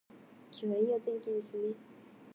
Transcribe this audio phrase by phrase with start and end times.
[0.51, 1.75] 今日はいいお天気ですね